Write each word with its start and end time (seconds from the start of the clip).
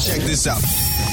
Check 0.00 0.20
this 0.20 0.46
out. 0.46 0.62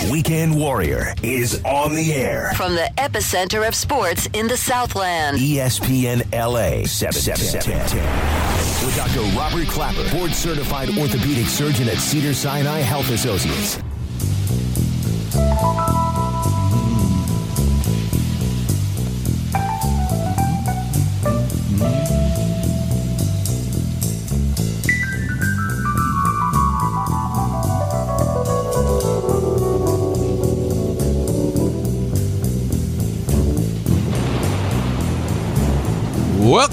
Weekend 0.09 0.55
Warrior 0.55 1.13
is 1.21 1.61
on 1.65 1.93
the 1.93 2.13
air. 2.13 2.53
From 2.55 2.73
the 2.73 2.89
epicenter 2.97 3.67
of 3.67 3.75
sports 3.75 4.29
in 4.31 4.47
the 4.47 4.55
Southland. 4.55 5.37
ESPN 5.37 6.23
LA 6.31 6.85
7710. 6.85 8.85
With 8.85 8.95
Dr. 8.95 9.19
Robert 9.37 9.67
Klapper, 9.67 10.09
board 10.15 10.33
certified 10.33 10.87
orthopedic 10.97 11.47
surgeon 11.47 11.89
at 11.89 11.97
Cedar 11.97 12.33
Sinai 12.33 12.79
Health 12.79 13.09
Associates. 13.09 13.77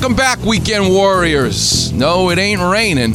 Welcome 0.04 0.18
back, 0.18 0.40
Weekend 0.40 0.90
Warriors. 0.90 1.90
No, 1.90 2.28
it 2.28 2.38
ain't 2.38 2.60
raining. 2.60 3.14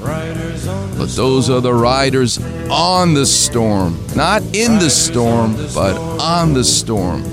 But 0.00 1.08
those 1.08 1.50
are 1.50 1.60
the 1.60 1.74
riders 1.74 2.38
on 2.70 3.12
the 3.12 3.26
storm. 3.26 3.98
Not 4.16 4.40
in 4.56 4.78
the 4.78 4.88
storm, 4.88 5.54
but 5.74 5.98
on 6.18 6.54
the 6.54 6.64
storm. 6.64 7.24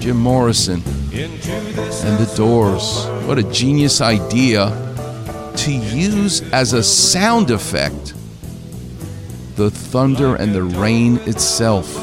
Jim 0.00 0.16
Morrison 0.16 0.82
and 1.12 2.18
the 2.18 2.32
Doors. 2.36 3.06
What 3.28 3.38
a 3.38 3.44
genius 3.44 4.00
idea 4.00 4.72
to 5.58 5.70
use 5.70 6.42
as 6.50 6.72
a 6.72 6.82
sound 6.82 7.52
effect 7.52 8.12
the 9.54 9.70
thunder 9.70 10.34
and 10.34 10.52
the 10.52 10.64
rain 10.64 11.18
itself. 11.28 11.94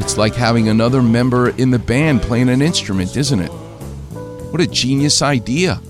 It's 0.00 0.18
like 0.18 0.34
having 0.34 0.68
another 0.68 1.02
member 1.02 1.50
in 1.50 1.70
the 1.70 1.78
band 1.78 2.22
playing 2.22 2.48
an 2.48 2.60
instrument, 2.60 3.16
isn't 3.16 3.38
it? 3.38 3.52
What 4.52 4.60
a 4.60 4.66
genius 4.66 5.22
idea. 5.22 5.80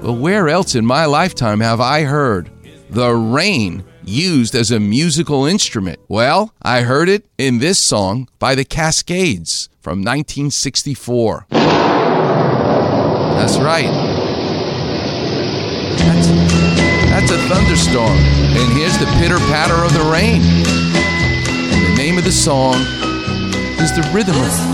Well, 0.00 0.16
where 0.16 0.48
else 0.48 0.76
in 0.76 0.86
my 0.86 1.06
lifetime 1.06 1.58
have 1.58 1.80
I 1.80 2.04
heard 2.04 2.52
the 2.88 3.12
rain 3.12 3.82
used 4.04 4.54
as 4.54 4.70
a 4.70 4.78
musical 4.78 5.44
instrument? 5.44 5.98
Well, 6.06 6.54
I 6.62 6.82
heard 6.82 7.08
it 7.08 7.26
in 7.36 7.58
this 7.58 7.80
song 7.80 8.28
by 8.38 8.54
the 8.54 8.64
Cascades 8.64 9.70
from 9.80 10.04
1964. 10.04 11.46
That's 11.50 13.58
right. 13.58 13.90
That's, 15.98 16.28
that's 17.10 17.32
a 17.32 17.38
thunderstorm. 17.48 18.16
And 18.16 18.72
here's 18.78 18.96
the 18.98 19.06
pitter 19.18 19.38
patter 19.50 19.82
of 19.84 19.92
the 19.92 20.08
rain. 20.12 20.40
And 21.74 21.86
the 21.86 21.94
name 22.00 22.18
of 22.18 22.24
the 22.24 22.30
song 22.30 22.76
is 23.80 23.92
The 23.96 24.08
Rhythm 24.14 24.36
of 24.36 24.71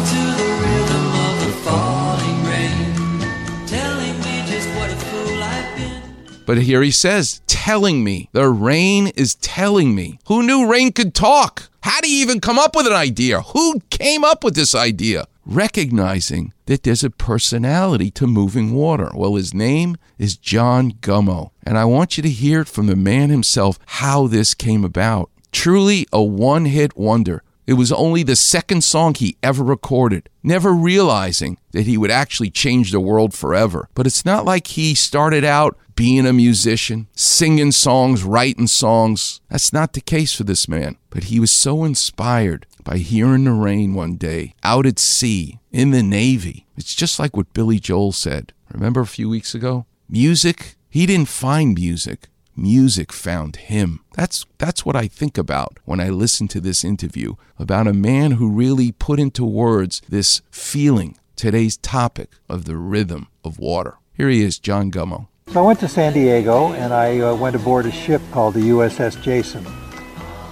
But 6.48 6.62
here 6.62 6.80
he 6.80 6.90
says, 6.90 7.42
telling 7.46 8.02
me. 8.02 8.30
The 8.32 8.48
rain 8.48 9.08
is 9.08 9.34
telling 9.34 9.94
me. 9.94 10.18
Who 10.28 10.42
knew 10.42 10.66
rain 10.66 10.92
could 10.92 11.14
talk? 11.14 11.68
How 11.82 12.00
do 12.00 12.10
you 12.10 12.22
even 12.22 12.40
come 12.40 12.58
up 12.58 12.74
with 12.74 12.86
an 12.86 12.94
idea? 12.94 13.42
Who 13.42 13.80
came 13.90 14.24
up 14.24 14.42
with 14.42 14.54
this 14.54 14.74
idea? 14.74 15.26
Recognizing 15.44 16.54
that 16.64 16.84
there's 16.84 17.04
a 17.04 17.10
personality 17.10 18.10
to 18.12 18.26
moving 18.26 18.72
water. 18.72 19.10
Well, 19.14 19.34
his 19.34 19.52
name 19.52 19.98
is 20.16 20.38
John 20.38 20.92
Gummoe. 21.02 21.50
And 21.66 21.76
I 21.76 21.84
want 21.84 22.16
you 22.16 22.22
to 22.22 22.30
hear 22.30 22.62
it 22.62 22.68
from 22.68 22.86
the 22.86 22.96
man 22.96 23.28
himself 23.28 23.78
how 23.84 24.26
this 24.26 24.54
came 24.54 24.86
about. 24.86 25.28
Truly 25.52 26.06
a 26.14 26.22
one 26.22 26.64
hit 26.64 26.96
wonder. 26.96 27.42
It 27.68 27.74
was 27.74 27.92
only 27.92 28.22
the 28.22 28.34
second 28.34 28.82
song 28.82 29.12
he 29.12 29.36
ever 29.42 29.62
recorded, 29.62 30.30
never 30.42 30.72
realizing 30.72 31.58
that 31.72 31.82
he 31.82 31.98
would 31.98 32.10
actually 32.10 32.48
change 32.48 32.92
the 32.92 32.98
world 32.98 33.34
forever. 33.34 33.90
But 33.94 34.06
it's 34.06 34.24
not 34.24 34.46
like 34.46 34.68
he 34.68 34.94
started 34.94 35.44
out 35.44 35.76
being 35.94 36.26
a 36.26 36.32
musician, 36.32 37.08
singing 37.14 37.72
songs, 37.72 38.24
writing 38.24 38.68
songs. 38.68 39.42
That's 39.50 39.70
not 39.70 39.92
the 39.92 40.00
case 40.00 40.34
for 40.34 40.44
this 40.44 40.66
man. 40.66 40.96
But 41.10 41.24
he 41.24 41.38
was 41.38 41.52
so 41.52 41.84
inspired 41.84 42.64
by 42.84 42.96
hearing 42.96 43.44
the 43.44 43.52
rain 43.52 43.92
one 43.92 44.16
day 44.16 44.54
out 44.62 44.86
at 44.86 44.98
sea 44.98 45.58
in 45.70 45.90
the 45.90 46.02
Navy. 46.02 46.64
It's 46.74 46.94
just 46.94 47.18
like 47.18 47.36
what 47.36 47.52
Billy 47.52 47.78
Joel 47.78 48.12
said. 48.12 48.54
Remember 48.72 49.02
a 49.02 49.06
few 49.06 49.28
weeks 49.28 49.54
ago? 49.54 49.84
Music, 50.08 50.76
he 50.88 51.04
didn't 51.04 51.28
find 51.28 51.74
music 51.74 52.28
music 52.58 53.12
found 53.12 53.56
him. 53.56 54.00
That's 54.14 54.44
that's 54.58 54.84
what 54.84 54.96
I 54.96 55.06
think 55.08 55.38
about 55.38 55.78
when 55.84 56.00
I 56.00 56.08
listen 56.10 56.48
to 56.48 56.60
this 56.60 56.84
interview 56.84 57.34
about 57.58 57.86
a 57.86 57.92
man 57.92 58.32
who 58.32 58.50
really 58.50 58.92
put 58.92 59.20
into 59.20 59.44
words 59.44 60.02
this 60.08 60.42
feeling, 60.50 61.16
today's 61.36 61.76
topic 61.76 62.30
of 62.48 62.64
the 62.64 62.76
rhythm 62.76 63.28
of 63.44 63.58
water. 63.58 63.98
Here 64.12 64.28
he 64.28 64.42
is, 64.42 64.58
John 64.58 64.90
Gummoe. 64.90 65.28
So 65.52 65.60
I 65.62 65.66
went 65.66 65.80
to 65.80 65.88
San 65.88 66.12
Diego 66.12 66.72
and 66.72 66.92
I 66.92 67.20
uh, 67.20 67.34
went 67.34 67.56
aboard 67.56 67.86
a 67.86 67.92
ship 67.92 68.20
called 68.32 68.54
the 68.54 68.60
USS 68.70 69.22
Jason. 69.22 69.64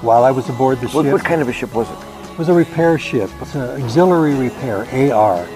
While 0.01 0.25
I 0.25 0.31
was 0.31 0.49
aboard 0.49 0.81
the 0.81 0.89
What, 0.89 1.03
ship, 1.05 1.13
what 1.13 1.25
kind 1.25 1.43
of 1.43 1.49
a 1.49 1.53
ship 1.53 1.75
was 1.75 1.89
it? 1.91 1.99
it 2.33 2.39
was 2.39 2.49
a 2.49 2.55
repair 2.55 2.99
ship. 2.99 3.31
It's 3.41 3.55
an 3.55 3.83
auxiliary 3.83 4.35
repair, 4.35 4.79
AR. 5.13 5.47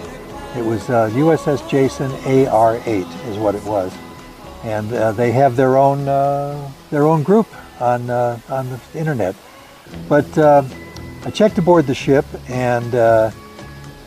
It 0.56 0.65
was 0.65 0.91
uh, 0.91 1.09
USS 1.10 1.69
Jason 1.71 2.10
AR-8 2.10 3.28
is 3.28 3.39
what 3.39 3.55
it 3.55 3.62
was, 3.65 3.94
and 4.65 4.93
uh, 4.93 5.12
they 5.12 5.32
have 5.32 5.56
their 5.56 5.76
own 5.76 6.09
uh, 6.09 6.71
their 6.91 7.04
own 7.04 7.22
group 7.22 7.47
on 7.81 8.10
uh, 8.10 8.38
on 8.48 8.69
the 8.69 8.81
internet. 8.94 9.34
But 10.09 10.37
uh, 10.38 10.65
I 11.25 11.31
checked 11.31 11.59
aboard 11.59 11.87
the 11.87 11.94
ship, 11.94 12.25
and 12.48 12.94
uh, 12.94 13.31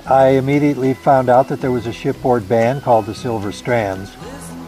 I 0.05 0.29
immediately 0.29 0.93
found 0.93 1.29
out 1.29 1.47
that 1.49 1.61
there 1.61 1.71
was 1.71 1.87
a 1.87 1.93
shipboard 1.93 2.47
band 2.47 2.83
called 2.83 3.05
the 3.05 3.15
Silver 3.15 3.51
Strands, 3.51 4.15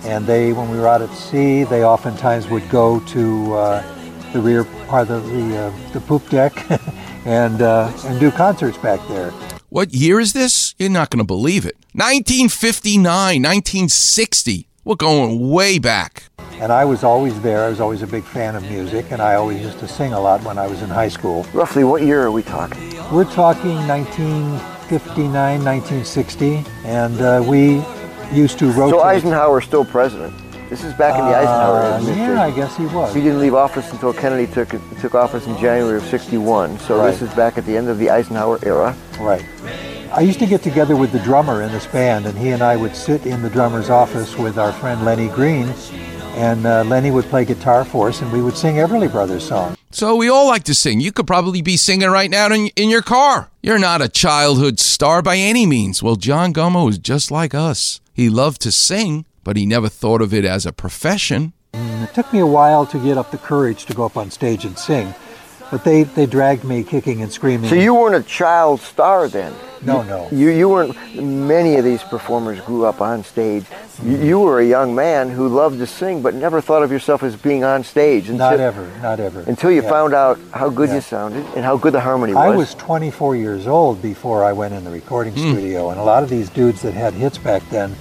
and 0.03 0.25
they, 0.25 0.53
when 0.53 0.69
we 0.69 0.77
were 0.77 0.87
out 0.87 1.01
at 1.01 1.11
sea, 1.11 1.63
they 1.63 1.83
oftentimes 1.83 2.47
would 2.49 2.67
go 2.69 2.99
to 3.01 3.53
uh, 3.53 4.31
the 4.33 4.41
rear 4.41 4.63
part 4.87 5.09
of 5.09 5.25
the 5.27 5.73
the 5.93 6.01
poop 6.01 6.27
deck 6.29 6.53
and 7.25 7.61
and 7.61 8.19
do 8.19 8.31
concerts 8.31 8.77
back 8.77 9.05
there. 9.07 9.31
What 9.69 9.93
year 9.93 10.19
is 10.19 10.33
this? 10.33 10.73
You're 10.77 10.89
not 10.89 11.09
going 11.09 11.19
to 11.19 11.25
believe 11.25 11.65
it. 11.65 11.75
1959, 11.93 13.03
1960. 13.41 14.67
We're 14.85 14.95
going 14.95 15.49
way 15.49 15.79
back. 15.79 16.25
And 16.61 16.71
I 16.71 16.85
was 16.85 17.03
always 17.03 17.41
there. 17.41 17.63
I 17.65 17.69
was 17.69 17.79
always 17.81 18.03
a 18.03 18.07
big 18.07 18.23
fan 18.23 18.55
of 18.55 18.61
music, 18.69 19.11
and 19.11 19.19
I 19.19 19.33
always 19.33 19.59
used 19.61 19.79
to 19.79 19.87
sing 19.87 20.13
a 20.13 20.19
lot 20.19 20.43
when 20.43 20.59
I 20.59 20.67
was 20.67 20.83
in 20.83 20.89
high 20.89 21.09
school. 21.09 21.43
Roughly 21.53 21.83
what 21.83 22.03
year 22.03 22.21
are 22.23 22.31
we 22.31 22.43
talking? 22.43 22.91
We're 23.11 23.25
talking 23.25 23.75
1959, 23.87 25.63
1960, 25.65 26.63
and 26.85 27.19
uh, 27.19 27.43
we 27.45 27.83
used 28.31 28.59
to 28.59 28.67
rotate. 28.73 28.91
So 28.91 29.01
Eisenhower's 29.01 29.65
still 29.65 29.85
president. 29.85 30.33
This 30.69 30.83
is 30.83 30.93
back 30.93 31.17
in 31.19 31.25
the 31.25 31.35
Eisenhower 31.35 31.77
Uh, 31.79 31.95
administration. 31.97 32.33
yeah, 32.35 32.43
I 32.43 32.51
guess 32.51 32.77
he 32.77 32.85
was. 32.85 33.13
He 33.13 33.21
didn't 33.21 33.39
leave 33.39 33.53
office 33.55 33.91
until 33.91 34.13
Kennedy 34.13 34.45
took 34.51 34.69
took 35.01 35.15
office 35.15 35.45
in 35.47 35.57
January 35.57 35.97
of 35.97 36.03
'61. 36.05 36.77
So 36.79 37.03
this 37.05 37.21
is 37.23 37.33
back 37.33 37.57
at 37.57 37.65
the 37.65 37.75
end 37.75 37.89
of 37.89 37.97
the 37.97 38.09
Eisenhower 38.11 38.59
era. 38.63 38.95
Right. 39.19 39.43
I 40.15 40.21
used 40.21 40.39
to 40.39 40.45
get 40.45 40.63
together 40.63 40.95
with 40.95 41.11
the 41.11 41.19
drummer 41.19 41.61
in 41.61 41.73
this 41.73 41.87
band, 41.87 42.25
and 42.25 42.37
he 42.37 42.51
and 42.51 42.63
I 42.63 42.77
would 42.77 42.95
sit 42.95 43.25
in 43.25 43.41
the 43.41 43.49
drummer's 43.49 43.89
office 43.89 44.37
with 44.37 44.57
our 44.57 44.71
friend 44.71 45.03
Lenny 45.03 45.27
Green, 45.27 45.67
and 46.35 46.65
uh, 46.65 46.85
Lenny 46.85 47.11
would 47.11 47.25
play 47.25 47.43
guitar 47.43 47.83
for 47.83 48.07
us, 48.07 48.21
and 48.21 48.31
we 48.31 48.41
would 48.41 48.55
sing 48.55 48.75
Everly 48.75 49.11
Brothers 49.11 49.45
songs. 49.45 49.77
So 49.91 50.15
we 50.15 50.29
all 50.29 50.47
like 50.47 50.63
to 50.63 50.73
sing. 50.73 51.01
You 51.01 51.11
could 51.11 51.27
probably 51.27 51.61
be 51.61 51.75
singing 51.75 52.07
right 52.07 52.31
now 52.31 52.49
in, 52.49 52.67
in 52.77 52.89
your 52.89 53.01
car. 53.01 53.49
You're 53.61 53.77
not 53.77 54.01
a 54.01 54.07
childhood 54.07 54.79
star 54.79 55.21
by 55.21 55.35
any 55.35 55.65
means. 55.65 56.01
Well, 56.01 56.15
John 56.15 56.53
Gummoe 56.53 56.89
is 56.89 56.97
just 56.97 57.29
like 57.29 57.53
us. 57.53 57.99
He 58.13 58.29
loved 58.29 58.61
to 58.61 58.71
sing, 58.71 59.25
but 59.43 59.57
he 59.57 59.65
never 59.65 59.89
thought 59.89 60.21
of 60.21 60.33
it 60.33 60.45
as 60.45 60.65
a 60.65 60.71
profession. 60.71 61.51
And 61.73 62.07
it 62.07 62.13
took 62.13 62.31
me 62.31 62.39
a 62.39 62.45
while 62.45 62.85
to 62.85 62.97
get 62.99 63.17
up 63.17 63.31
the 63.31 63.37
courage 63.37 63.83
to 63.87 63.93
go 63.93 64.05
up 64.05 64.15
on 64.15 64.31
stage 64.31 64.63
and 64.63 64.79
sing, 64.79 65.13
but 65.71 65.83
they, 65.83 66.03
they 66.03 66.25
dragged 66.25 66.63
me 66.63 66.83
kicking 66.83 67.21
and 67.21 67.31
screaming. 67.31 67.69
So 67.69 67.75
you 67.75 67.93
weren't 67.95 68.15
a 68.15 68.23
child 68.27 68.81
star 68.81 69.27
then. 69.27 69.53
No, 69.81 70.01
no. 70.01 70.27
You 70.31 70.49
you 70.49 70.67
weren't. 70.67 70.95
Many 71.15 71.75
of 71.75 71.83
these 71.85 72.01
performers 72.01 72.59
grew 72.61 72.85
up 72.85 73.01
on 73.01 73.23
stage. 73.23 73.65
You, 74.03 74.17
you 74.17 74.39
were 74.39 74.59
a 74.59 74.65
young 74.65 74.95
man 74.95 75.29
who 75.29 75.47
loved 75.47 75.77
to 75.77 75.85
sing, 75.85 76.23
but 76.23 76.33
never 76.33 76.59
thought 76.59 76.81
of 76.81 76.91
yourself 76.91 77.21
as 77.21 77.35
being 77.35 77.63
on 77.63 77.83
stage 77.83 78.23
until, 78.29 78.49
Not 78.49 78.59
ever, 78.59 78.89
not 79.03 79.19
ever. 79.19 79.41
until 79.41 79.69
you 79.71 79.83
Yeah. 79.83 79.89
found 79.89 80.15
out 80.15 80.39
how 80.51 80.69
good 80.69 80.89
Yeah. 80.89 80.95
you 80.95 81.01
sounded 81.01 81.45
and 81.55 81.63
how 81.63 81.77
good 81.77 81.93
the 81.93 81.99
harmony 82.01 82.33
was. 82.33 82.43
I 82.43 82.49
was 82.55 82.73
24 82.75 83.35
years 83.35 83.67
old 83.67 84.01
before 84.01 84.43
I 84.43 84.53
went 84.53 84.73
in 84.73 84.83
the 84.85 84.89
recording 84.91 85.33
Hmm. 85.33 85.51
studio, 85.51 85.91
and 85.91 85.99
a 85.99 86.03
lot 86.03 86.23
of 86.23 86.29
these 86.29 86.49
dudes 86.49 86.81
that 86.81 86.95
had 86.95 87.13
hits 87.13 87.37
back 87.37 87.61
then 87.69 87.95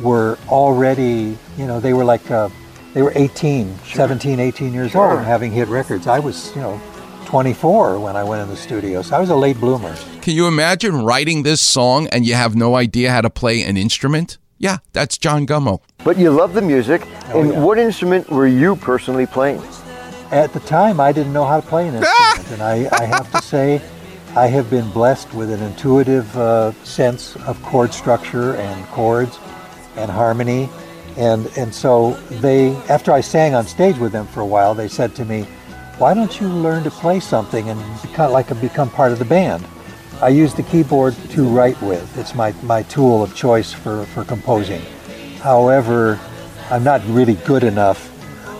were 0.00 0.38
already, 0.48 1.36
you 1.58 1.66
know, 1.66 1.80
they 1.80 1.94
were 1.94 2.04
like, 2.04 2.30
uh, 2.30 2.48
they 2.94 3.02
were 3.02 3.12
18, 3.16 3.74
17, 3.92 4.38
18 4.38 4.72
years 4.72 4.92
Sure. 4.92 5.12
old, 5.16 5.24
having 5.24 5.50
hit 5.50 5.66
records. 5.68 6.06
I 6.06 6.20
was, 6.20 6.52
you 6.54 6.60
know, 6.62 6.80
24 7.24 7.98
when 7.98 8.16
I 8.16 8.24
went 8.24 8.42
in 8.42 8.48
the 8.48 8.56
studio, 8.56 9.02
so 9.02 9.16
I 9.16 9.20
was 9.20 9.30
a 9.30 9.36
late 9.36 9.58
bloomer. 9.58 9.94
Can 10.22 10.34
you 10.34 10.46
imagine 10.46 11.04
writing 11.04 11.42
this 11.42 11.60
song 11.60 12.08
and 12.08 12.26
you 12.26 12.34
have 12.34 12.54
no 12.54 12.76
idea 12.76 13.10
how 13.10 13.20
to 13.20 13.30
play 13.30 13.62
an 13.62 13.76
instrument? 13.76 14.38
Yeah, 14.58 14.78
that's 14.92 15.18
John 15.18 15.46
Gummoe. 15.46 15.80
But 16.04 16.16
you 16.16 16.30
love 16.30 16.54
the 16.54 16.62
music. 16.62 17.02
Oh, 17.28 17.40
and 17.40 17.52
yeah. 17.52 17.60
what 17.60 17.78
instrument 17.78 18.30
were 18.30 18.46
you 18.46 18.76
personally 18.76 19.26
playing? 19.26 19.62
At 20.30 20.52
the 20.52 20.60
time, 20.60 21.00
I 21.00 21.12
didn't 21.12 21.32
know 21.32 21.44
how 21.44 21.60
to 21.60 21.66
play 21.66 21.88
an 21.88 21.94
instrument, 22.02 22.50
and 22.52 22.62
I, 22.62 22.88
I 22.92 23.04
have 23.04 23.30
to 23.32 23.42
say, 23.42 23.82
I 24.36 24.46
have 24.48 24.68
been 24.68 24.90
blessed 24.90 25.32
with 25.32 25.50
an 25.50 25.62
intuitive 25.62 26.36
uh, 26.36 26.72
sense 26.84 27.36
of 27.36 27.62
chord 27.62 27.92
structure 27.92 28.54
and 28.56 28.84
chords 28.86 29.38
and 29.96 30.10
harmony. 30.10 30.68
And, 31.16 31.46
and 31.56 31.72
so 31.72 32.14
they, 32.40 32.74
after 32.88 33.12
I 33.12 33.20
sang 33.20 33.54
on 33.54 33.66
stage 33.66 33.96
with 33.98 34.10
them 34.10 34.26
for 34.26 34.40
a 34.40 34.46
while, 34.46 34.74
they 34.74 34.88
said 34.88 35.14
to 35.16 35.24
me, 35.24 35.46
why 35.98 36.12
don't 36.14 36.40
you 36.40 36.48
learn 36.48 36.82
to 36.84 36.90
play 36.90 37.20
something 37.20 37.68
and 37.68 38.02
become, 38.02 38.32
like 38.32 38.60
become 38.60 38.90
part 38.90 39.12
of 39.12 39.18
the 39.18 39.24
band? 39.24 39.64
I 40.20 40.28
use 40.28 40.54
the 40.54 40.62
keyboard 40.62 41.14
to 41.30 41.44
write 41.44 41.80
with. 41.82 42.16
It's 42.18 42.34
my, 42.34 42.52
my 42.62 42.82
tool 42.84 43.22
of 43.22 43.34
choice 43.34 43.72
for, 43.72 44.04
for 44.06 44.24
composing. 44.24 44.80
However, 45.40 46.18
I'm 46.70 46.82
not 46.82 47.02
really 47.06 47.34
good 47.34 47.62
enough 47.62 48.10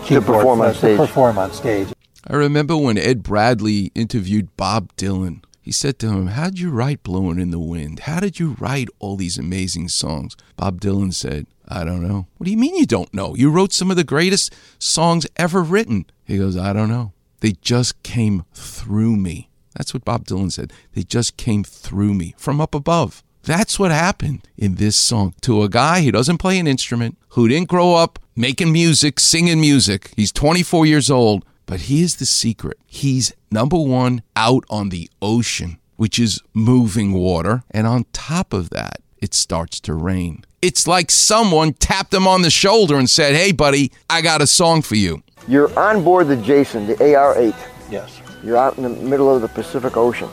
to 0.07 0.21
perform 0.21 0.61
on 0.61 0.73
to 0.73 0.77
stage. 0.77 0.97
perform 0.97 1.37
on 1.37 1.51
stage. 1.51 1.87
I 2.27 2.35
remember 2.35 2.77
when 2.77 2.97
Ed 2.97 3.23
Bradley 3.23 3.91
interviewed 3.95 4.55
Bob 4.57 4.95
Dylan. 4.95 5.43
He 5.61 5.71
said 5.71 5.97
to 5.99 6.09
him, 6.09 6.27
How'd 6.27 6.59
you 6.59 6.69
write 6.69 7.01
Blowing 7.01 7.39
in 7.39 7.49
the 7.49 7.59
Wind? 7.59 8.01
How 8.01 8.19
did 8.19 8.39
you 8.39 8.55
write 8.59 8.87
all 8.99 9.15
these 9.15 9.39
amazing 9.39 9.89
songs? 9.89 10.37
Bob 10.55 10.79
Dylan 10.79 11.13
said, 11.13 11.47
I 11.67 11.83
don't 11.83 12.07
know. 12.07 12.27
What 12.37 12.45
do 12.45 12.51
you 12.51 12.57
mean 12.57 12.75
you 12.75 12.85
don't 12.85 13.11
know? 13.13 13.35
You 13.35 13.49
wrote 13.49 13.73
some 13.73 13.89
of 13.89 13.97
the 13.97 14.03
greatest 14.03 14.53
songs 14.77 15.25
ever 15.37 15.63
written. 15.63 16.05
He 16.23 16.37
goes, 16.37 16.55
I 16.55 16.71
don't 16.71 16.89
know. 16.89 17.13
They 17.45 17.51
just 17.61 18.01
came 18.01 18.43
through 18.55 19.17
me. 19.17 19.51
That's 19.75 19.93
what 19.93 20.03
Bob 20.03 20.25
Dylan 20.25 20.51
said. 20.51 20.73
They 20.95 21.03
just 21.03 21.37
came 21.37 21.63
through 21.63 22.15
me 22.15 22.33
from 22.39 22.59
up 22.59 22.73
above. 22.73 23.23
That's 23.43 23.77
what 23.77 23.91
happened 23.91 24.47
in 24.57 24.77
this 24.77 24.95
song 24.95 25.35
to 25.41 25.61
a 25.61 25.69
guy 25.69 26.01
who 26.01 26.11
doesn't 26.11 26.39
play 26.39 26.57
an 26.57 26.65
instrument, 26.65 27.19
who 27.29 27.47
didn't 27.47 27.69
grow 27.69 27.93
up 27.93 28.17
making 28.35 28.71
music, 28.73 29.19
singing 29.19 29.61
music. 29.61 30.11
He's 30.15 30.31
24 30.31 30.87
years 30.87 31.11
old, 31.11 31.45
but 31.67 31.81
here's 31.81 32.15
the 32.15 32.25
secret. 32.25 32.79
He's 32.87 33.31
number 33.51 33.77
one 33.77 34.23
out 34.35 34.63
on 34.71 34.89
the 34.89 35.07
ocean, 35.21 35.77
which 35.97 36.17
is 36.17 36.41
moving 36.55 37.13
water. 37.13 37.61
And 37.69 37.85
on 37.85 38.07
top 38.11 38.53
of 38.53 38.71
that, 38.71 39.01
it 39.19 39.35
starts 39.35 39.79
to 39.81 39.93
rain. 39.93 40.43
It's 40.63 40.87
like 40.87 41.11
someone 41.11 41.73
tapped 41.73 42.11
him 42.11 42.25
on 42.25 42.41
the 42.41 42.49
shoulder 42.49 42.95
and 42.95 43.07
said, 43.07 43.35
Hey, 43.35 43.51
buddy, 43.51 43.91
I 44.09 44.23
got 44.23 44.41
a 44.41 44.47
song 44.47 44.81
for 44.81 44.95
you. 44.95 45.21
You're 45.47 45.77
on 45.77 46.03
board 46.03 46.27
the 46.27 46.35
Jason, 46.37 46.87
the 46.87 47.15
AR-8. 47.15 47.55
Yes. 47.89 48.19
You're 48.43 48.57
out 48.57 48.77
in 48.77 48.83
the 48.83 48.89
middle 48.89 49.33
of 49.33 49.41
the 49.41 49.47
Pacific 49.47 49.95
Ocean. 49.97 50.29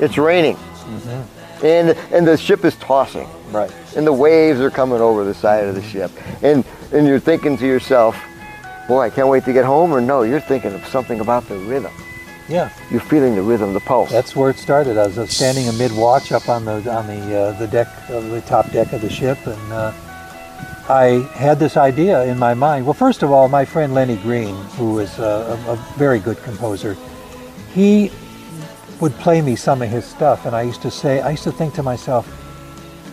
It's 0.00 0.18
raining, 0.18 0.56
and 1.62 1.90
and 2.10 2.26
the 2.26 2.36
ship 2.36 2.64
is 2.64 2.74
tossing, 2.76 3.28
Right. 3.52 3.70
and 3.96 4.04
the 4.06 4.12
waves 4.12 4.60
are 4.60 4.70
coming 4.70 5.00
over 5.00 5.22
the 5.24 5.34
side 5.34 5.64
of 5.64 5.74
the 5.74 5.82
ship, 5.82 6.10
and 6.42 6.64
and 6.92 7.06
you're 7.06 7.20
thinking 7.20 7.56
to 7.58 7.66
yourself, 7.66 8.16
"Boy, 8.88 9.02
I 9.02 9.10
can't 9.10 9.28
wait 9.28 9.44
to 9.44 9.52
get 9.52 9.64
home." 9.64 9.92
Or 9.92 10.00
no, 10.00 10.22
you're 10.22 10.40
thinking 10.40 10.72
of 10.74 10.84
something 10.88 11.20
about 11.20 11.48
the 11.48 11.56
rhythm. 11.56 11.92
Yeah. 12.48 12.70
You're 12.90 13.00
feeling 13.00 13.36
the 13.36 13.42
rhythm, 13.42 13.74
the 13.74 13.80
pulse. 13.80 14.10
That's 14.10 14.34
where 14.34 14.50
it 14.50 14.58
started. 14.58 14.98
I 14.98 15.06
was 15.06 15.30
standing 15.30 15.68
a 15.68 15.72
mid-watch 15.72 16.32
up 16.32 16.48
on 16.48 16.64
the 16.64 16.72
on 16.90 17.06
the 17.06 17.38
uh, 17.38 17.52
the 17.58 17.68
deck 17.68 17.86
of 18.08 18.30
the 18.30 18.40
top 18.40 18.70
deck 18.72 18.92
of 18.92 19.02
the 19.02 19.10
ship, 19.10 19.38
and 19.46 19.72
uh, 19.72 19.92
I 20.88 21.28
had 21.34 21.58
this 21.58 21.76
idea 21.76 22.24
in 22.24 22.38
my 22.38 22.54
mind. 22.54 22.84
Well, 22.84 22.94
first 22.94 23.22
of 23.22 23.30
all, 23.30 23.48
my 23.48 23.64
friend 23.64 23.94
Lenny 23.94 24.16
Green, 24.16 24.54
who 24.76 24.98
is 24.98 25.18
a, 25.18 25.58
a, 25.66 25.72
a 25.72 25.76
very 25.96 26.18
good 26.18 26.42
composer, 26.42 26.96
he 27.72 28.10
would 29.00 29.12
play 29.14 29.42
me 29.42 29.56
some 29.56 29.82
of 29.82 29.88
his 29.88 30.04
stuff, 30.04 30.46
and 30.46 30.54
I 30.54 30.62
used 30.62 30.82
to 30.82 30.90
say, 30.90 31.20
I 31.20 31.30
used 31.30 31.44
to 31.44 31.52
think 31.52 31.74
to 31.74 31.82
myself, 31.82 32.26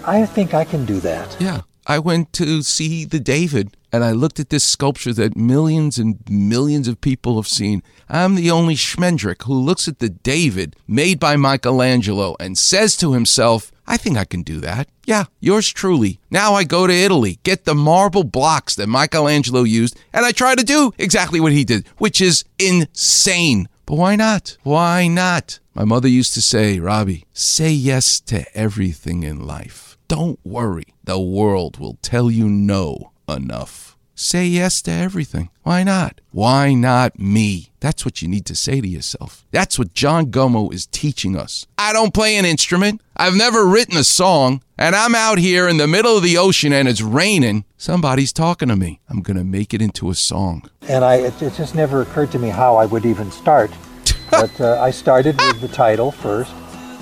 I 0.06 0.26
think 0.26 0.54
I 0.54 0.66
can 0.66 0.86
do 0.86 1.00
that. 1.02 1.38
Yeah. 1.40 1.62
I 1.88 1.98
went 1.98 2.34
to 2.34 2.62
see 2.62 3.04
the 3.04 3.20
David 3.20 3.76
and 3.92 4.04
I 4.04 4.12
looked 4.12 4.40
at 4.40 4.52
this 4.52 4.64
sculpture 4.64 5.14
that 5.14 5.36
millions 5.36 5.98
and 5.98 6.20
millions 6.30 6.88
of 6.88 7.02
people 7.02 7.36
have 7.38 7.48
seen. 7.48 7.82
I'm 8.10 8.34
the 8.34 8.50
only 8.50 8.74
Schmendrick 8.74 9.44
who 9.44 9.54
looks 9.54 9.88
at 9.88 10.00
the 10.00 10.10
David 10.10 10.76
made 10.88 11.20
by 11.20 11.36
Michelangelo 11.36 12.36
and 12.40 12.58
says 12.58 12.98
to 12.98 13.14
himself, 13.14 13.72
I 13.86 13.98
think 13.98 14.18
I 14.18 14.26
can 14.26 14.42
do 14.42 14.60
that. 14.62 14.90
Yeah, 15.06 15.26
yours 15.40 15.70
truly. 15.70 16.20
Now 16.32 16.54
I 16.54 16.64
go 16.64 16.88
to 16.88 16.94
Italy, 16.94 17.40
get 17.44 17.66
the 17.66 17.76
marble 17.76 18.24
blocks 18.24 18.76
that 18.76 18.88
Michelangelo 18.88 19.62
used, 19.62 20.00
and 20.12 20.26
I 20.26 20.32
try 20.32 20.56
to 20.56 20.64
do 20.64 20.92
exactly 20.98 21.40
what 21.40 21.52
he 21.52 21.64
did, 21.64 21.86
which 21.98 22.20
is 22.20 22.46
insane. 22.58 23.70
But 23.86 23.96
why 23.96 24.16
not? 24.16 24.58
Why 24.64 25.08
not? 25.08 25.60
My 25.76 25.86
mother 25.86 26.08
used 26.08 26.34
to 26.34 26.42
say, 26.42 26.80
Robbie, 26.80 27.26
say 27.34 27.72
yes 27.72 28.20
to 28.22 28.46
everything 28.58 29.24
in 29.24 29.46
life. 29.46 29.98
Don't 30.08 30.40
worry, 30.44 30.96
the 31.04 31.20
world 31.20 31.78
will 31.78 31.98
tell 32.02 32.32
you 32.32 32.50
no 32.50 33.12
enough. 33.28 33.96
Say 34.22 34.48
yes 34.48 34.82
to 34.82 34.92
everything. 34.92 35.50
Why 35.64 35.82
not? 35.86 36.20
Why 36.32 36.74
not 36.74 37.18
me? 37.18 37.70
That's 37.80 38.04
what 38.04 38.22
you 38.22 38.28
need 38.28 38.46
to 38.48 38.54
say 38.54 38.82
to 38.82 38.88
yourself. 38.88 39.46
That's 39.52 39.80
what 39.80 39.94
John 39.94 40.26
Gummoe 40.26 40.74
is 40.74 40.88
teaching 40.88 41.38
us. 41.38 41.66
I 41.78 41.94
don't 41.94 42.14
play 42.14 42.36
an 42.36 42.44
instrument. 42.44 43.00
I've 43.16 43.38
never 43.38 43.66
written 43.66 43.96
a 43.96 44.04
song. 44.04 44.62
And 44.78 44.94
I'm 44.94 45.16
out 45.16 45.38
here 45.38 45.70
in 45.70 45.78
the 45.78 45.88
middle 45.88 46.18
of 46.18 46.24
the 46.24 46.38
ocean 46.38 46.74
and 46.74 46.86
it's 46.86 47.00
raining. 47.02 47.64
Somebody's 47.78 48.34
talking 48.34 48.68
to 48.68 48.76
me. 48.76 49.00
I'm 49.08 49.22
going 49.22 49.38
to 49.38 49.46
make 49.46 49.74
it 49.74 49.82
into 49.82 50.10
a 50.10 50.16
song. 50.16 50.70
And 50.90 51.06
I, 51.06 51.16
it, 51.16 51.42
it 51.42 51.54
just 51.54 51.74
never 51.74 52.02
occurred 52.02 52.34
to 52.34 52.40
me 52.40 52.50
how 52.50 52.76
I 52.76 52.88
would 52.88 53.06
even 53.06 53.32
start. 53.32 53.72
but 54.32 54.60
uh, 54.60 54.82
I 54.82 54.92
started 54.92 55.40
with 55.40 55.62
the 55.62 55.70
title 55.70 56.12
first 56.12 56.52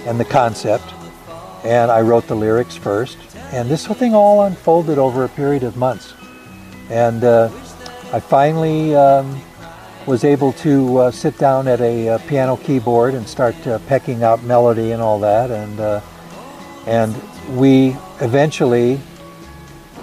and 0.06 0.20
the 0.20 0.26
concept, 0.26 0.86
and 1.64 1.90
I 1.90 2.02
wrote 2.02 2.28
the 2.28 2.36
lyrics 2.36 2.76
first. 2.76 3.18
And 3.52 3.68
this 3.70 3.88
whole 3.88 3.96
thing 3.96 4.14
all 4.14 4.44
unfolded 4.44 5.00
over 5.00 5.24
a 5.24 5.30
period 5.30 5.64
of 5.64 5.78
months. 5.78 6.14
And 6.90 7.24
uh, 7.24 7.50
I 8.14 8.20
finally 8.20 8.96
um, 8.96 9.42
was 10.06 10.24
able 10.24 10.54
to 10.54 10.98
uh, 10.98 11.12
sit 11.12 11.38
down 11.38 11.68
at 11.68 11.82
a 11.82 12.10
uh, 12.10 12.18
piano 12.20 12.58
keyboard 12.58 13.14
and 13.14 13.28
start 13.28 13.56
uh, 13.68 13.80
pecking 13.88 14.24
out 14.24 14.44
melody 14.44 14.92
and 14.92 15.02
all 15.02 15.20
that. 15.20 15.52
And 15.52 15.80
uh, 15.80 16.02
and 16.86 17.16
we 17.58 17.96
eventually 18.22 19.00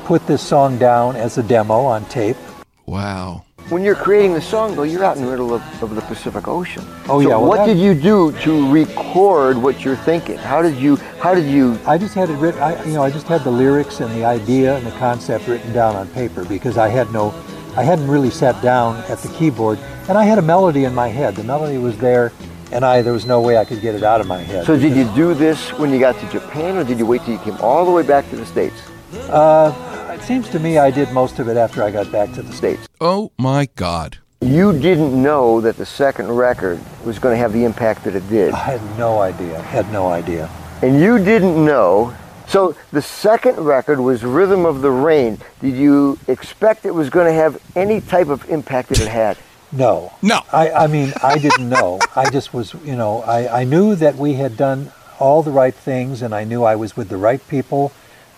put 0.05 0.27
this 0.27 0.43
song 0.43 0.77
down 0.79 1.17
as 1.17 1.39
a 1.39 1.43
demo 1.43 1.81
on 1.81 2.05
tape. 2.07 2.37
Wow. 2.85 3.45
When 3.71 3.83
you're 3.83 3.95
creating 3.95 4.35
the 4.35 4.43
song, 4.43 4.77
though, 4.77 4.83
you're 4.83 5.05
out 5.05 5.17
in 5.17 5.25
the 5.25 5.31
middle 5.31 5.55
of, 5.55 5.83
of 5.83 5.95
the 5.95 6.03
Pacific 6.03 6.47
Ocean. 6.49 6.85
Oh, 7.09 7.21
so 7.21 7.21
yeah, 7.21 7.29
well, 7.29 7.47
what 7.47 7.57
that- 7.59 7.67
did 7.67 7.79
you 7.79 7.95
do 7.95 8.33
to 8.41 8.71
record 8.71 9.57
what 9.57 9.85
you're 9.85 9.97
thinking? 9.97 10.37
How 10.37 10.61
did 10.61 10.77
you? 10.77 10.97
How 11.21 11.35
did 11.35 11.47
you? 11.47 11.79
I 11.87 11.97
just 11.97 12.15
had 12.15 12.29
it 12.31 12.35
written. 12.35 12.61
I, 12.61 12.83
you 12.85 12.93
know, 12.93 13.03
I 13.03 13.11
just 13.11 13.27
had 13.27 13.43
the 13.43 13.51
lyrics 13.51 14.01
and 14.01 14.15
the 14.15 14.25
idea 14.25 14.77
and 14.77 14.87
the 14.87 14.91
concept 14.93 15.49
written 15.49 15.73
down 15.73 15.97
on 15.97 16.09
paper 16.09 16.45
because 16.45 16.77
I 16.77 16.89
had 16.89 17.11
no, 17.13 17.35
I 17.77 17.83
hadn't 17.83 18.09
really 18.09 18.31
sat 18.31 18.61
down 18.63 18.97
at 19.11 19.19
the 19.19 19.29
keyboard, 19.29 19.79
and 20.09 20.19
I 20.19 20.25
had 20.25 20.39
a 20.39 20.43
melody 20.43 20.85
in 20.85 20.95
my 20.95 21.09
head. 21.09 21.35
The 21.35 21.45
melody 21.45 21.79
was 21.79 21.97
there, 21.97 22.33
and 22.71 22.85
I 22.85 23.01
there 23.01 23.15
was 23.15 23.25
no 23.25 23.41
way 23.41 23.57
I 23.57 23.65
could 23.65 23.81
get 23.81 23.95
it 23.95 24.03
out 24.03 24.21
of 24.21 24.27
my 24.27 24.43
head. 24.43 24.67
So 24.67 24.79
did 24.79 24.95
you 24.95 25.05
do 25.15 25.33
this 25.33 25.73
when 25.79 25.91
you 25.91 25.99
got 25.99 26.19
to 26.21 26.31
Japan, 26.31 26.77
or 26.77 26.85
did 26.85 26.99
you 26.99 27.07
wait 27.07 27.23
till 27.23 27.33
you 27.33 27.41
came 27.41 27.57
all 27.61 27.87
the 27.87 27.93
way 27.93 28.03
back 28.03 28.29
to 28.31 28.37
the 28.37 28.45
states? 28.45 28.77
it 29.13 29.94
seems 30.25 30.49
to 30.49 30.59
me 30.59 30.79
I 30.79 30.91
did 30.91 31.13
most 31.13 31.39
of 31.39 31.49
it 31.49 31.59
after 31.59 31.83
I 31.83 31.91
got 31.91 32.11
back 32.11 32.33
to 32.33 32.43
the. 32.43 32.53
States. 32.53 32.89
Oh 33.01 33.31
my 33.37 33.69
God. 33.77 34.19
You 34.41 34.73
didn't 34.73 35.21
know 35.21 35.61
that 35.61 35.77
the 35.77 35.85
second 35.85 36.33
record 36.33 36.81
was 37.05 37.19
going 37.19 37.35
to 37.35 37.39
have 37.39 37.53
the 37.53 37.65
impact 37.65 38.05
that 38.05 38.15
it 38.15 38.27
did. 38.29 38.53
I 38.53 38.59
had 38.59 38.99
no 38.99 39.21
idea. 39.21 39.61
Had 39.61 39.91
no 39.93 40.07
idea. 40.07 40.49
And 40.83 41.01
you 41.01 41.19
didn't 41.19 41.63
know. 41.63 42.15
So 42.47 42.77
the 42.91 43.03
second 43.03 43.57
record 43.57 44.01
was 44.01 44.23
Rhythm 44.23 44.65
of 44.65 44.81
the 44.83 44.91
Rain. 44.91 45.39
Did 45.61 45.75
you 45.75 46.19
expect 46.29 46.87
it 46.87 46.95
was 46.95 47.11
going 47.11 47.27
to 47.27 47.33
have 47.33 47.61
any 47.77 48.01
type 48.01 48.29
of 48.29 48.49
impact 48.49 48.91
that 48.91 49.01
it 49.01 49.09
had? 49.09 49.37
No. 49.73 50.13
No. 50.23 50.41
I, 50.53 50.71
I 50.71 50.87
mean, 50.87 51.13
I 51.23 51.39
didn't 51.39 51.69
know. 51.69 51.99
I 52.17 52.31
just 52.31 52.55
was, 52.55 52.75
you 52.85 52.97
know, 52.97 53.23
I, 53.23 53.61
I 53.61 53.65
knew 53.65 53.95
that 53.97 54.17
we 54.17 54.35
had 54.35 54.57
done 54.57 54.93
all 55.19 55.43
the 55.43 55.53
right 55.53 55.75
things 55.75 56.23
and 56.23 56.35
I 56.35 56.45
knew 56.45 56.65
I 56.65 56.77
was 56.77 56.97
with 56.97 57.09
the 57.09 57.17
right 57.17 57.47
people 57.49 57.93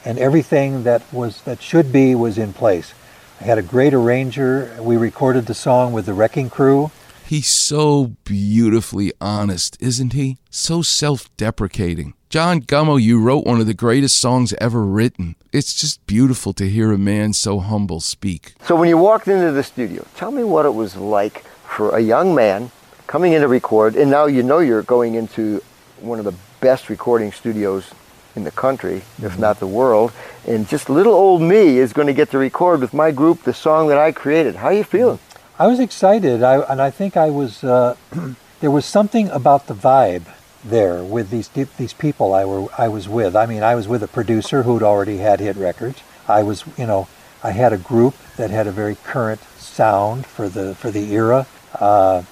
and 0.06 0.20
everything 0.20 0.84
that 0.84 1.02
was 1.12 1.42
that 1.42 1.60
should 1.60 1.92
be 1.92 2.14
was 2.14 2.38
in 2.38 2.52
place. 2.52 2.94
I 3.40 3.44
had 3.44 3.58
a 3.58 3.62
great 3.62 3.92
arranger. 3.92 4.74
We 4.80 4.96
recorded 4.96 5.46
the 5.46 5.54
song 5.54 5.92
with 5.92 6.06
the 6.06 6.14
Wrecking 6.14 6.48
Crew. 6.48 6.92
He's 7.26 7.48
so 7.48 8.12
beautifully 8.24 9.12
honest, 9.20 9.76
isn't 9.80 10.12
he? 10.12 10.38
So 10.48 10.80
self 10.80 11.36
deprecating. 11.36 12.14
John 12.28 12.60
Gummoe, 12.60 13.02
you 13.02 13.20
wrote 13.20 13.44
one 13.44 13.60
of 13.60 13.66
the 13.66 13.74
greatest 13.74 14.18
songs 14.18 14.54
ever 14.60 14.84
written. 14.84 15.34
It's 15.52 15.74
just 15.74 16.06
beautiful 16.06 16.52
to 16.54 16.68
hear 16.68 16.92
a 16.92 16.98
man 16.98 17.32
so 17.32 17.58
humble 17.58 18.00
speak. 18.00 18.54
So 18.64 18.76
when 18.76 18.88
you 18.88 18.98
walked 18.98 19.26
into 19.26 19.50
the 19.50 19.62
studio, 19.62 20.06
tell 20.14 20.30
me 20.30 20.44
what 20.44 20.66
it 20.66 20.74
was 20.74 20.96
like 20.96 21.44
for 21.64 21.96
a 21.96 22.00
young 22.00 22.34
man 22.34 22.70
coming 23.08 23.32
in 23.32 23.42
to 23.42 23.48
record, 23.48 23.96
and 23.96 24.10
now 24.10 24.26
you 24.26 24.42
know 24.42 24.58
you're 24.58 24.82
going 24.82 25.14
into 25.14 25.62
one 26.00 26.20
of 26.20 26.24
the 26.24 26.34
best 26.60 26.88
recording 26.88 27.32
studios 27.32 27.90
in 28.36 28.44
the 28.44 28.50
country, 28.50 29.02
if 29.20 29.38
not 29.38 29.58
the 29.58 29.66
world, 29.66 30.12
and 30.46 30.68
just 30.68 30.88
little 30.90 31.14
old 31.14 31.42
me 31.42 31.78
is 31.78 31.92
going 31.92 32.06
to 32.06 32.12
get 32.14 32.30
to 32.30 32.38
record 32.38 32.80
with 32.80 32.94
my 32.94 33.10
group 33.10 33.42
the 33.42 33.54
song 33.54 33.88
that 33.88 33.98
I 33.98 34.12
created. 34.12 34.56
How 34.56 34.68
are 34.68 34.74
you 34.74 34.84
feeling? 34.84 35.18
I 35.58 35.66
was 35.66 35.80
excited, 35.80 36.42
I, 36.42 36.60
and 36.70 36.80
I 36.80 36.90
think 36.90 37.16
I 37.16 37.30
was. 37.30 37.64
Uh, 37.64 37.96
there 38.60 38.70
was 38.70 38.84
something 38.84 39.28
about 39.30 39.66
the 39.66 39.74
vibe 39.74 40.24
there 40.62 41.02
with 41.02 41.30
these 41.30 41.48
these 41.48 41.92
people 41.94 42.34
I 42.34 42.44
were 42.44 42.66
I 42.76 42.88
was 42.88 43.08
with. 43.08 43.34
I 43.34 43.46
mean, 43.46 43.62
I 43.62 43.74
was 43.74 43.88
with 43.88 44.02
a 44.02 44.08
producer 44.08 44.62
who'd 44.64 44.82
already 44.82 45.18
had 45.18 45.40
hit 45.40 45.56
records. 45.56 46.02
I 46.28 46.42
was, 46.42 46.64
you 46.76 46.86
know, 46.86 47.08
I 47.42 47.52
had 47.52 47.72
a 47.72 47.78
group 47.78 48.14
that 48.36 48.50
had 48.50 48.66
a 48.66 48.72
very 48.72 48.96
current 48.96 49.40
sound 49.58 50.26
for 50.26 50.48
the 50.48 50.74
for 50.74 50.90
the 50.90 51.12
era. 51.14 51.46
uh, 51.74 52.22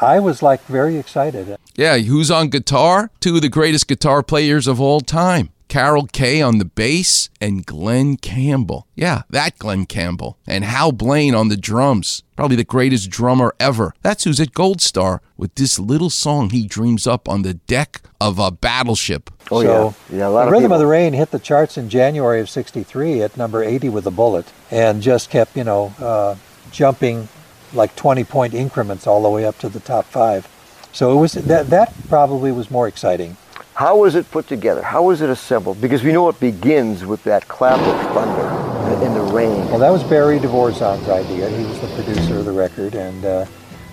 I 0.00 0.18
was 0.20 0.42
like 0.42 0.62
very 0.64 0.96
excited. 0.96 1.56
Yeah, 1.76 1.98
who's 1.98 2.30
on 2.30 2.48
guitar? 2.48 3.10
Two 3.20 3.36
of 3.36 3.42
the 3.42 3.48
greatest 3.48 3.88
guitar 3.88 4.22
players 4.22 4.66
of 4.66 4.80
all 4.80 5.00
time. 5.00 5.50
Carol 5.66 6.06
Kaye 6.06 6.40
on 6.42 6.58
the 6.58 6.64
bass 6.64 7.30
and 7.40 7.64
Glen 7.66 8.16
Campbell. 8.16 8.86
Yeah, 8.94 9.22
that 9.30 9.58
Glen 9.58 9.86
Campbell. 9.86 10.38
And 10.46 10.62
Hal 10.62 10.92
Blaine 10.92 11.34
on 11.34 11.48
the 11.48 11.56
drums. 11.56 12.22
Probably 12.36 12.54
the 12.56 12.64
greatest 12.64 13.10
drummer 13.10 13.54
ever. 13.58 13.92
That's 14.02 14.22
who's 14.24 14.38
at 14.40 14.52
Gold 14.52 14.80
Star 14.80 15.20
with 15.36 15.54
this 15.56 15.78
little 15.78 16.10
song 16.10 16.50
he 16.50 16.66
dreams 16.66 17.06
up 17.06 17.28
on 17.28 17.42
the 17.42 17.54
deck 17.54 18.02
of 18.20 18.38
a 18.38 18.52
battleship. 18.52 19.30
Oh 19.50 19.62
so 19.62 19.94
yeah, 20.10 20.18
yeah. 20.18 20.28
A 20.28 20.30
lot 20.30 20.42
the 20.42 20.46
of 20.46 20.52
Rhythm 20.52 20.64
people. 20.64 20.74
of 20.74 20.80
the 20.80 20.86
Rain 20.86 21.12
hit 21.12 21.30
the 21.30 21.38
charts 21.38 21.76
in 21.76 21.88
January 21.88 22.40
of 22.40 22.48
'63 22.50 23.22
at 23.22 23.36
number 23.36 23.64
80 23.64 23.88
with 23.88 24.06
a 24.06 24.10
bullet, 24.12 24.52
and 24.70 25.02
just 25.02 25.28
kept, 25.30 25.56
you 25.56 25.64
know, 25.64 25.92
uh, 25.98 26.36
jumping 26.70 27.28
like 27.74 27.94
20 27.96 28.24
point 28.24 28.54
increments 28.54 29.06
all 29.06 29.22
the 29.22 29.30
way 29.30 29.44
up 29.44 29.58
to 29.58 29.68
the 29.68 29.80
top 29.80 30.04
five. 30.06 30.48
So 30.92 31.16
it 31.16 31.20
was 31.20 31.32
that 31.32 31.68
that 31.70 31.92
probably 32.08 32.52
was 32.52 32.70
more 32.70 32.86
exciting. 32.86 33.36
How 33.74 33.96
was 33.96 34.14
it 34.14 34.30
put 34.30 34.46
together? 34.46 34.82
How 34.82 35.02
was 35.02 35.20
it 35.20 35.28
assembled? 35.28 35.80
Because 35.80 36.04
we 36.04 36.12
know 36.12 36.28
it 36.28 36.38
begins 36.38 37.04
with 37.04 37.24
that 37.24 37.48
clap 37.48 37.80
of 37.80 38.14
thunder 38.14 39.04
in 39.04 39.14
the 39.14 39.20
rain. 39.20 39.68
Well, 39.70 39.80
that 39.80 39.90
was 39.90 40.04
Barry 40.04 40.38
De 40.38 40.46
Vorzon's 40.46 41.08
idea. 41.08 41.48
He 41.48 41.64
was 41.64 41.80
the 41.80 41.88
producer 41.88 42.38
of 42.38 42.44
the 42.44 42.52
record, 42.52 42.94
and 42.94 43.24
uh, 43.24 43.46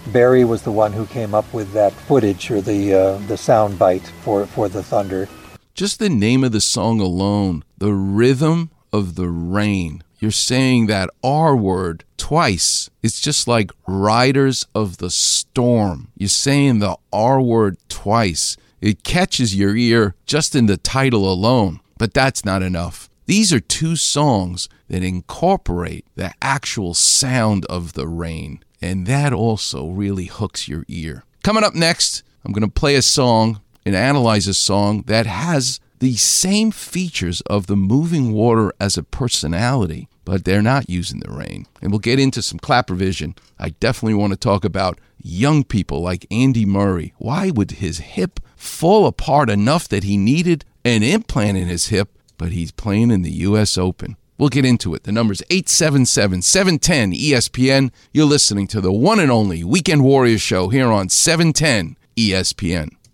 Barry 0.07 0.45
was 0.45 0.61
the 0.61 0.71
one 0.71 0.93
who 0.93 1.05
came 1.07 1.33
up 1.33 1.51
with 1.53 1.73
that 1.73 1.93
footage 1.93 2.51
or 2.51 2.61
the 2.61 2.93
uh, 2.93 3.17
the 3.27 3.37
sound 3.37 3.79
bite 3.79 4.05
for 4.21 4.45
for 4.45 4.69
the 4.69 4.83
thunder. 4.83 5.27
Just 5.73 5.99
the 5.99 6.09
name 6.09 6.43
of 6.43 6.51
the 6.51 6.61
song 6.61 6.99
alone, 6.99 7.63
the 7.77 7.93
rhythm 7.93 8.69
of 8.93 9.15
the 9.15 9.29
rain. 9.29 10.03
You're 10.21 10.29
saying 10.29 10.85
that 10.85 11.09
R 11.23 11.55
word 11.55 12.03
twice. 12.15 12.91
It's 13.01 13.19
just 13.19 13.47
like 13.47 13.71
Riders 13.87 14.67
of 14.75 14.97
the 14.97 15.09
Storm. 15.09 16.09
You're 16.15 16.29
saying 16.29 16.77
the 16.77 16.97
R 17.11 17.41
word 17.41 17.77
twice. 17.89 18.55
It 18.81 19.03
catches 19.03 19.55
your 19.55 19.75
ear 19.75 20.13
just 20.27 20.55
in 20.55 20.67
the 20.67 20.77
title 20.77 21.27
alone, 21.27 21.79
but 21.97 22.13
that's 22.13 22.45
not 22.45 22.61
enough. 22.61 23.09
These 23.25 23.51
are 23.51 23.59
two 23.59 23.95
songs 23.95 24.69
that 24.89 25.03
incorporate 25.03 26.05
the 26.15 26.33
actual 26.39 26.93
sound 26.93 27.65
of 27.65 27.93
the 27.93 28.07
rain, 28.07 28.63
and 28.79 29.07
that 29.07 29.33
also 29.33 29.87
really 29.89 30.25
hooks 30.25 30.67
your 30.67 30.85
ear. 30.87 31.23
Coming 31.43 31.63
up 31.63 31.73
next, 31.73 32.21
I'm 32.45 32.51
going 32.51 32.67
to 32.67 32.71
play 32.71 32.93
a 32.93 33.01
song 33.01 33.59
and 33.87 33.95
analyze 33.95 34.47
a 34.47 34.53
song 34.53 35.03
that 35.07 35.25
has 35.25 35.79
the 35.97 36.15
same 36.15 36.71
features 36.71 37.41
of 37.41 37.67
the 37.67 37.75
moving 37.75 38.33
water 38.33 38.73
as 38.79 38.97
a 38.97 39.03
personality, 39.03 40.09
but 40.25 40.45
they're 40.45 40.61
not 40.61 40.89
using 40.89 41.19
the 41.19 41.31
rain. 41.31 41.65
And 41.81 41.91
we'll 41.91 41.99
get 41.99 42.19
into 42.19 42.41
some 42.41 42.59
clap 42.59 42.89
revision. 42.89 43.35
I 43.59 43.69
definitely 43.69 44.15
want 44.15 44.33
to 44.33 44.37
talk 44.37 44.63
about 44.65 44.99
young 45.21 45.63
people 45.63 46.01
like 46.01 46.25
Andy 46.31 46.65
Murray. 46.65 47.13
Why 47.17 47.49
would 47.49 47.71
his 47.71 47.99
hip 47.99 48.39
fall 48.55 49.05
apart 49.07 49.49
enough 49.49 49.87
that 49.89 50.03
he 50.03 50.17
needed 50.17 50.65
an 50.83 51.03
implant 51.03 51.57
in 51.57 51.67
his 51.67 51.87
hip, 51.87 52.09
but 52.37 52.51
he's 52.51 52.71
playing 52.71 53.11
in 53.11 53.21
the 53.21 53.31
U.S. 53.31 53.77
Open? 53.77 54.17
We'll 54.37 54.49
get 54.49 54.65
into 54.65 54.95
it. 54.95 55.03
The 55.03 55.11
number's 55.11 55.43
877 55.51 56.41
710 56.41 57.13
ESPN. 57.13 57.91
You're 58.11 58.25
listening 58.25 58.65
to 58.67 58.81
the 58.81 58.91
one 58.91 59.19
and 59.19 59.31
only 59.31 59.63
Weekend 59.63 60.03
Warriors 60.03 60.41
show 60.41 60.69
here 60.69 60.87
on 60.87 61.09
710 61.09 61.95
ESPN. 62.17 62.89